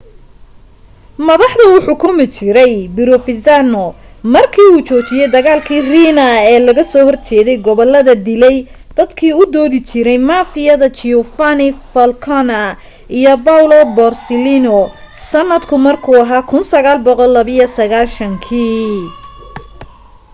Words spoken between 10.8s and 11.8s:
giovanni